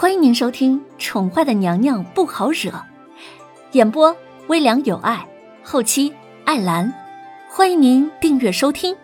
[0.00, 2.70] 欢迎您收听《宠坏的娘娘不好惹》，
[3.72, 5.28] 演播微凉有爱，
[5.64, 6.14] 后期
[6.44, 6.94] 艾兰。
[7.50, 8.96] 欢迎您订阅收听。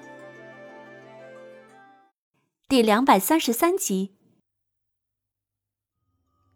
[2.69, 4.15] 第两百三十三集。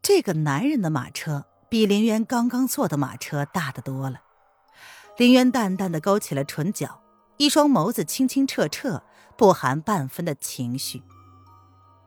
[0.01, 4.21] 这个男人的马车比林渊刚刚坐的马车大得多了。
[5.17, 7.03] 林渊淡淡的勾起了唇角，
[7.39, 9.03] 一双眸子清清澈澈，
[9.37, 11.03] 不含半分的情绪。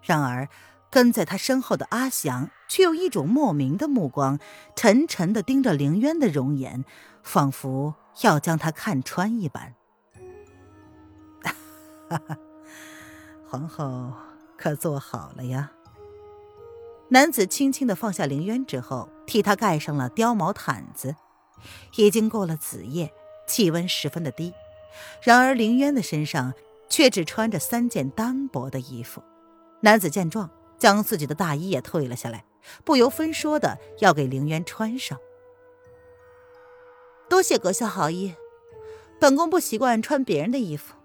[0.02, 0.48] 然而。
[0.92, 4.38] 跟在他身后的阿祥却有一种莫名的目光，
[4.76, 6.84] 沉沉的盯着凌渊的容颜，
[7.24, 9.74] 仿佛要将他看穿一般。
[12.10, 12.38] 哈哈，
[13.48, 14.12] 皇后
[14.58, 15.72] 可坐好了呀？
[17.08, 21.16] 男子轻轻的放下凌渊之后，替他盖上了貂毛毯子。
[21.96, 23.14] 已经过了子夜，
[23.48, 24.54] 气温十分的低，
[25.22, 26.54] 然而凌渊的身上
[26.90, 29.24] 却只穿着三件单薄的衣服。
[29.82, 30.50] 男子见状。
[30.82, 32.44] 将自己的大衣也退了下来，
[32.84, 35.20] 不由分说的要给凌渊穿上。
[37.30, 38.34] 多谢阁下好意，
[39.20, 40.96] 本宫不习惯穿别人的衣服。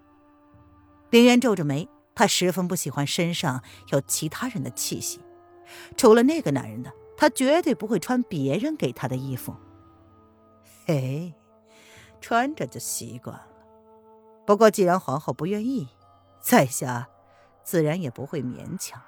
[1.11, 5.21] 凌渊皱着眉，他十分不喜欢身上有其他人的气息，
[5.95, 9.55] 除了那个男人的，他绝对不会穿别人给他的衣服。
[10.87, 11.35] 嘿，
[12.19, 13.47] 穿着就习惯了。
[14.43, 15.87] 不过既然皇后不愿意，
[16.41, 17.07] 在下
[17.63, 18.99] 自然也不会勉强。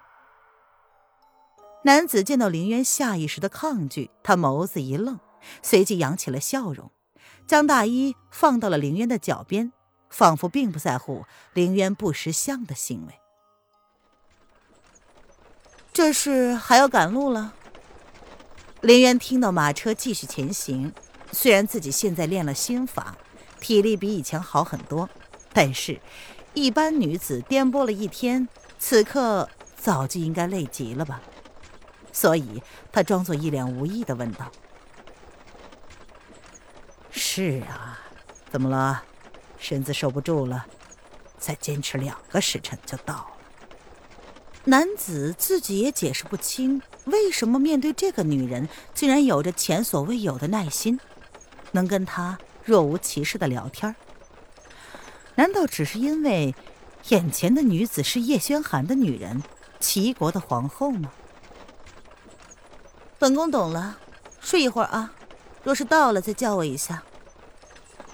[1.84, 5.20] 男子见到林渊下意识的抗拒，他眸子一愣，
[5.62, 6.92] 随即扬起了笑容，
[7.48, 9.72] 将大衣放到了林渊的脚边，
[10.10, 13.14] 仿佛并不在乎林渊不识相的行为。
[15.94, 17.54] 这是还要赶路了？
[18.82, 20.94] 林渊听到马车继续前行，
[21.32, 23.18] 虽然自己现在练了心法，
[23.62, 25.10] 体力比以前好很多，
[25.54, 26.00] 但是，
[26.54, 31.22] 一般女子颠簸了一天，此刻早就应该累极了吧。
[32.12, 34.52] 所以，他装作一脸无意的问道
[37.12, 38.00] ：“是啊，
[38.52, 39.04] 怎么了？
[39.58, 40.66] 身子受不住了？
[41.38, 43.28] 再坚持两个时辰就到了。”
[44.66, 51.00] 男子自己也解释不清，为什么面对这个女人，竟然有着前所未有的耐心，
[51.72, 53.96] 能跟她若无其事的聊天。
[55.36, 56.54] 难道只是因为
[57.08, 59.42] 眼前的女子是叶轩寒的女人，
[59.80, 61.12] 齐国的皇后吗？
[63.20, 64.00] 本宫懂了，
[64.40, 65.14] 睡一会儿啊。
[65.62, 67.04] 若是到了，再叫我一下。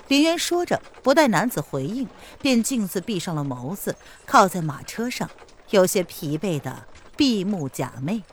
[0.08, 2.08] 林渊说着，不待男子回应，
[2.42, 3.96] 便径自闭上了眸子，
[4.26, 5.30] 靠在马车上，
[5.70, 8.24] 有些疲惫的闭目假寐。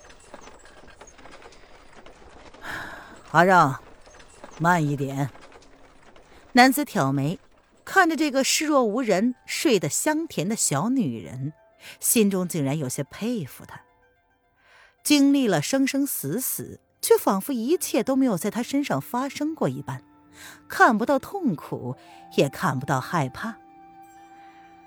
[3.33, 3.81] 阿让，
[4.59, 5.31] 慢一点。
[6.53, 7.39] 男子挑眉，
[7.85, 11.53] 看着这个视若无人、睡得香甜的小女人，
[12.01, 13.83] 心中竟然有些佩服她。
[15.03, 20.03] 经历了生生死死，却仿佛一切都没有在他身上发生过一般，
[20.69, 21.97] 看不到痛苦，
[22.37, 23.57] 也看不到害怕。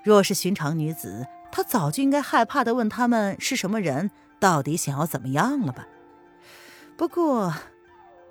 [0.02, 5.86] 若是寻常女子，她早就应该害怕的问他们是什么人，到底想要怎么样了吧？
[6.96, 7.52] 不过，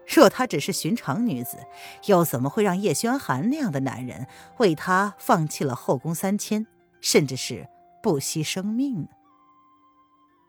[0.07, 1.57] 若她只是寻常女子，
[2.05, 4.25] 又怎么会让叶轩寒那样的男人
[4.57, 6.65] 为她放弃了后宫三千，
[7.01, 7.67] 甚至是
[8.01, 9.07] 不惜生命呢？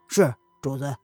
[0.07, 0.95] 是主子。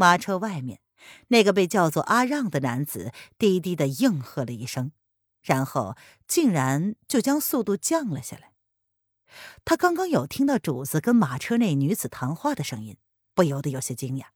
[0.00, 0.80] 马车外面，
[1.28, 4.92] 那个被叫做阿让的男子低低的应和了一声，
[5.42, 5.94] 然后
[6.26, 8.54] 竟然就将速度降了下来。
[9.62, 12.96] 他刚刚有听到主子跟马车内女子谈话的声音，
[13.34, 14.28] 不由得有些惊讶，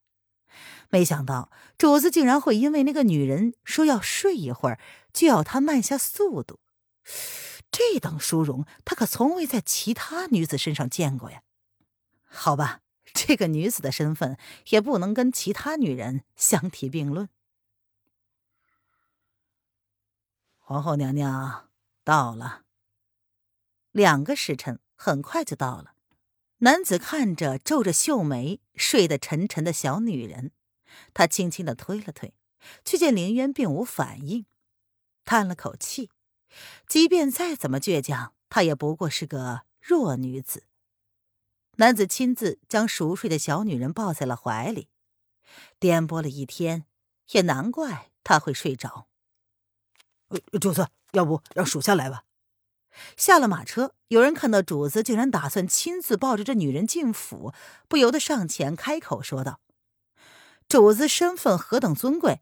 [0.91, 4.79] 没想到主子竟然会因为那个女人说要睡一会儿，
[5.15, 6.61] 就要他慢下速度。
[7.71, 11.41] 这等殊荣，他可从未在其他女子身上见过呀。
[12.29, 12.84] 好吧。
[13.13, 14.39] 这个女子的身份
[14.71, 17.29] 也不能跟其他女人相提并论。
[20.59, 21.69] 皇后娘娘
[22.03, 22.65] 到了，
[23.93, 25.95] 两个时辰很快就到了。
[26.59, 30.53] 男子看着皱着秀眉、睡得沉沉的小女人，
[31.13, 32.33] 他轻轻的推了推，
[32.85, 34.47] 却见凌渊并无反应，
[35.27, 36.11] 叹了口气。
[36.87, 40.65] 即便再怎么倔强，她也不过是个弱女子。
[41.77, 44.89] 男子亲自将熟睡的小女人抱在了怀里，
[45.79, 46.87] 颠簸了一天，
[47.31, 49.09] 也难怪她会睡着。
[50.61, 52.25] 主子，要不让属下来吧？
[53.17, 57.53] 下了马车，有人看到主子竟然打算亲自抱着这女人进府，
[57.89, 59.61] 不由得上前开口说道
[60.69, 62.41] ：“主子身份何等尊贵，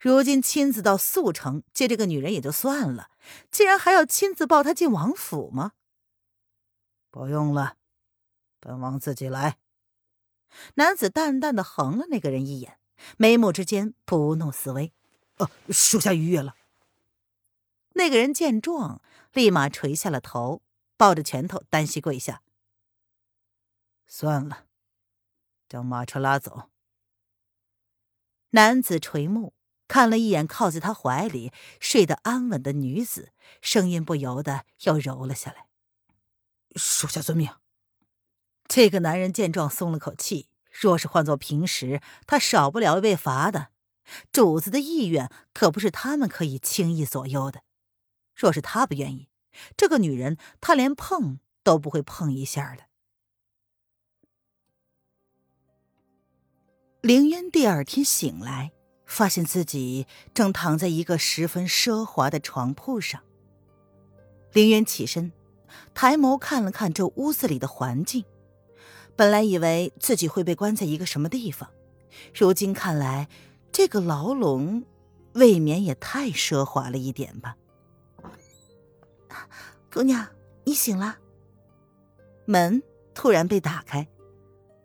[0.00, 3.10] 如今亲自到速城接这个女人也就算了，
[3.50, 5.72] 竟然还要亲自抱她进王府吗？”
[7.12, 7.76] 不用了。
[8.64, 9.58] 本王自己来。
[10.76, 12.78] 男子淡淡的横了那个人一眼，
[13.18, 14.94] 眉目之间不怒自威
[15.36, 16.56] ：“啊，属下逾越了。”
[17.92, 19.02] 那个人见状，
[19.34, 20.62] 立马垂下了头，
[20.96, 22.40] 抱着拳头单膝跪下
[24.08, 24.64] ：“算了，
[25.68, 26.70] 将马车拉走。”
[28.50, 29.52] 男子垂目
[29.86, 35.66] 看了一眼靠在他怀里睡得安稳的女子，声音不由得又柔了下来
[36.76, 37.54] ：“属下遵命。”
[38.66, 40.48] 这个男人见状松了口气。
[40.70, 43.68] 若是换做平时，他少不了被罚的。
[44.32, 47.62] 主子的意愿可不是他们可以轻易左右的。
[48.34, 49.28] 若是他不愿意，
[49.76, 52.84] 这个女人他连碰都不会碰一下的。
[57.00, 58.72] 凌渊第二天醒来，
[59.06, 63.22] 发现自己正躺在一个十分奢华的床铺上。
[64.52, 65.32] 凌渊起身，
[65.94, 68.24] 抬眸看了看这屋子里的环境。
[69.16, 71.68] 本来以为自己会被关在一个什么地方，
[72.34, 73.28] 如今看来，
[73.70, 74.84] 这个牢笼
[75.34, 77.56] 未免也太奢华了一点吧。
[79.92, 80.26] 姑娘，
[80.64, 81.18] 你醒了。
[82.46, 82.82] 门
[83.14, 84.06] 突然被打开，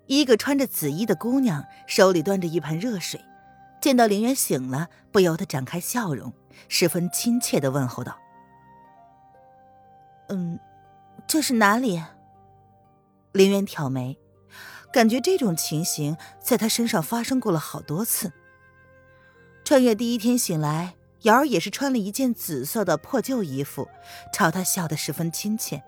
[0.05, 3.19] 一个穿着紫衣的姑娘手里端着一盆热水，
[3.81, 6.31] 见到林渊醒了，不由得展开笑容，
[6.67, 8.15] 十分亲切的问候道
[10.29, 10.59] ：“嗯，
[11.27, 11.99] 这是哪里？”
[13.31, 14.17] 林渊挑眉，
[14.91, 18.31] 感觉这种情形在他身上发生过了好多次。
[19.63, 23.87] 穿越第一天醒来，瑶儿也是穿了一件紫色的破旧衣服，
[24.33, 25.83] 朝他笑得十分亲切。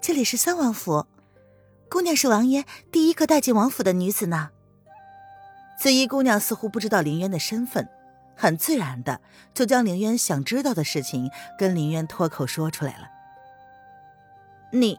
[0.00, 1.06] 这里是三王府，
[1.88, 4.50] 姑娘是王爷第一个带进王府的女子呢。
[5.78, 7.88] 紫衣姑娘似乎不知道林渊的身份，
[8.34, 9.20] 很自然的
[9.54, 13.08] 就将林渊想知道的事情跟林渊脱口说出来了。
[14.72, 14.98] 你。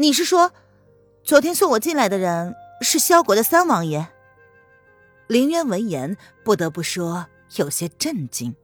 [0.00, 0.54] 你是说，
[1.22, 4.08] 昨天送我进来的人是萧国的三王爷？
[5.26, 7.26] 林渊闻言不得不说
[7.56, 8.56] 有些震惊。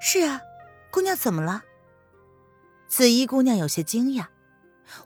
[0.00, 0.40] 是啊，
[0.90, 1.62] 姑娘怎么了？
[2.88, 4.28] 紫衣姑娘有些惊讶。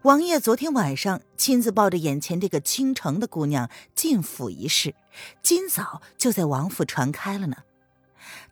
[0.02, 4.94] 王爷昨天晚上亲自抱着眼前这个倾城的姑娘进府一事，
[5.43, 7.56] 今早就在王府传开了呢。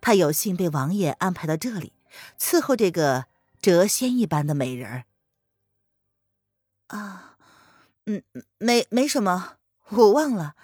[0.00, 1.93] 他有幸被王爷安排到这里，
[2.41, 3.26] 伺候这个
[3.62, 5.05] 谪仙一般的美人儿。
[6.88, 7.37] 啊，
[8.06, 8.23] 嗯，
[8.58, 9.56] 没没什么，
[9.88, 10.56] 我忘了。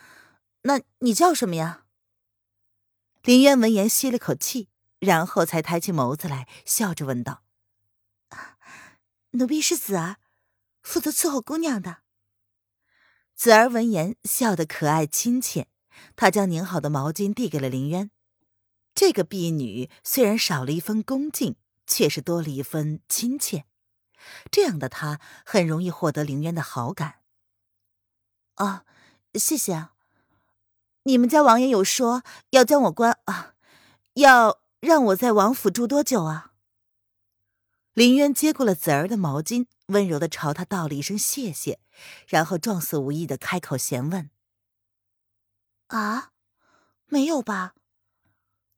[0.62, 1.84] 那你叫什么呀？
[3.22, 4.68] 林渊闻言吸了口气，
[4.98, 7.42] 然后才抬起眸子来，笑着问道
[9.32, 10.16] ：“奴婢是子儿，
[10.82, 11.98] 负责伺候姑娘的。”
[13.34, 15.68] 子儿闻言笑得可爱亲切，
[16.16, 18.10] 她将拧好的毛巾递给了林渊。
[18.94, 21.56] 这个婢女虽然少了一分恭敬，
[21.86, 23.64] 却是多了一分亲切。
[24.50, 27.16] 这样的他很容易获得凌渊的好感。
[28.54, 28.84] 啊，
[29.34, 29.94] 谢谢啊！
[31.02, 33.54] 你们家王爷有说要将我关啊，
[34.14, 36.52] 要让我在王府住多久啊？
[37.94, 41.80] 林渊接过了子儿的毛巾，温柔的朝他道了一声谢谢，
[42.28, 44.30] 然后状似无意的开口闲问
[45.88, 46.30] ：“啊，
[47.06, 47.74] 没有吧？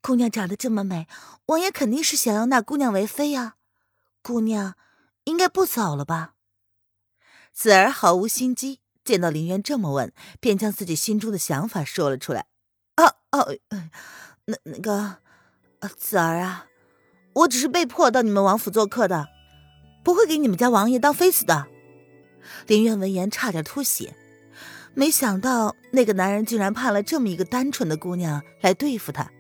[0.01, 1.07] 姑娘长得这么美，
[1.47, 3.57] 王爷肯定是想要纳姑娘为妃呀，
[4.23, 4.75] 姑娘。”
[5.27, 6.33] 应该不早了吧？
[7.53, 12.47] 子儿毫无心机，见到林渊这么问，便将自己心中的想法说了出来。
[12.97, 13.57] 啊哦，
[14.45, 15.19] 那那个，
[15.97, 16.67] 子儿啊，
[17.35, 19.29] 我只是被迫到你们王府做客的，
[20.05, 21.67] 不会给你们家王爷当妃子的。
[22.67, 24.15] 林渊闻言差点吐血，
[24.95, 29.31] 没想到那个男人竟然派了这么一个单纯的姑娘来对付他，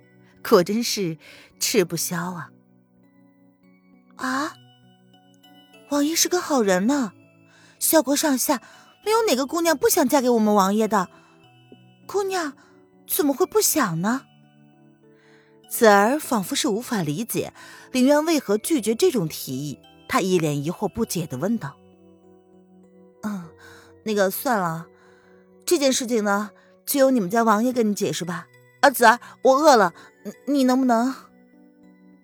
[0.42, 1.16] 果真是
[1.60, 2.50] 吃不消啊！
[4.16, 4.52] 啊！
[5.90, 7.12] 王爷是个好人呢，
[7.78, 8.60] 萧国上下
[9.04, 11.08] 没有哪个姑娘不想嫁给我们王爷的。
[12.06, 12.54] 姑娘
[13.06, 14.22] 怎么会不想呢？
[15.68, 17.52] 子儿仿佛是无法理解
[17.90, 19.78] 林渊为何拒绝这种提议，
[20.08, 21.76] 他一脸疑惑不解的问道
[23.22, 23.48] ：“嗯，
[24.04, 24.86] 那个算了，
[25.64, 26.50] 这件事情呢，
[26.86, 28.46] 就由你们家王爷跟你解释吧。
[28.80, 29.92] 啊，子儿，我饿了，
[30.46, 31.14] 你能不能？”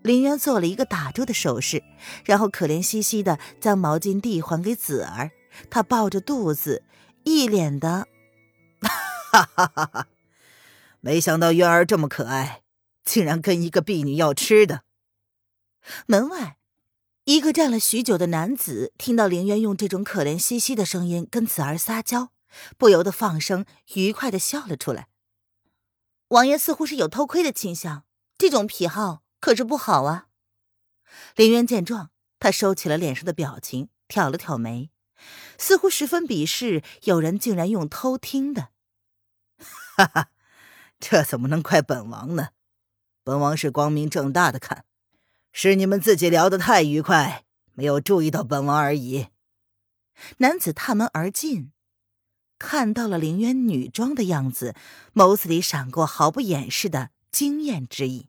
[0.02, 1.82] 林渊做了一个打住的手势，
[2.24, 5.30] 然后可怜兮兮的将毛巾递还给子儿。
[5.70, 6.82] 他抱着肚子，
[7.24, 8.08] 一脸的，
[8.80, 10.08] 哈哈哈哈！
[11.00, 12.62] 没想到渊儿这么可爱，
[13.04, 14.82] 竟然跟一个婢女要吃的。
[16.06, 16.56] 门外，
[17.24, 22.30] 一个站了许久的男子听到林渊用这种可怜兮兮的声音跟子儿撒娇，
[22.78, 25.08] 不由得放声愉快的笑了出来。
[26.28, 28.04] 王爷似乎是有偷窥的倾向，
[28.38, 29.22] 这种癖好。
[29.42, 30.28] 可是不好啊！
[31.34, 34.92] 林渊见状，他收起了脸上的表情，挑了挑眉，
[35.58, 38.68] 似乎十分鄙视有人竟然用偷听的。
[39.96, 40.28] 哈哈，
[41.00, 42.50] 这怎么能怪本王呢？
[43.24, 44.84] 本王是光明正大的看，
[45.52, 49.26] 是你们自己聊得太愉快，没有注意到本王而已。
[50.38, 51.72] 男子踏门而进，
[52.60, 54.76] 看到了凌渊女装的样子，
[55.12, 58.28] 眸子里闪过毫不掩饰的惊艳之意。